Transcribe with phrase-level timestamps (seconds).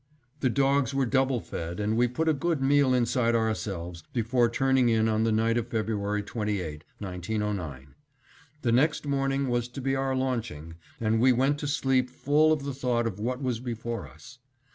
[0.39, 4.89] The dogs were double fed and we put a good meal inside ourselves before turning
[4.89, 7.93] in on the night of February 28, 1909.
[8.63, 12.63] The next morning was to be our launching, and we went to sleep full of
[12.63, 14.39] the thought of what was before us.